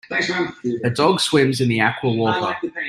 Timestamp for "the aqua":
1.69-2.11